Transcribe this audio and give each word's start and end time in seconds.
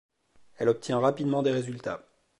Elle 0.57 0.69
obtient 0.69 0.97
rapidement 0.99 1.43
des 1.43 1.51
résultats. 1.51 2.03